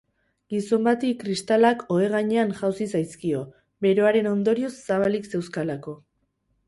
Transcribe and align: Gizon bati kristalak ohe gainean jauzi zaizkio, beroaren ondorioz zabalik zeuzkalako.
Gizon 0.51 0.87
bati 0.87 1.09
kristalak 1.23 1.83
ohe 1.95 2.07
gainean 2.15 2.53
jauzi 2.61 2.87
zaizkio, 2.95 3.43
beroaren 3.87 4.31
ondorioz 4.33 4.75
zabalik 4.89 5.31
zeuzkalako. 5.35 5.95